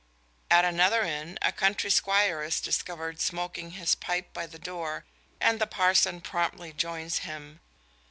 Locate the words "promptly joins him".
6.21-7.59